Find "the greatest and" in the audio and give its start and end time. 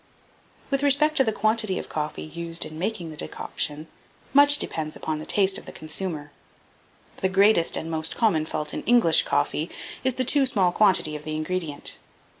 7.17-7.91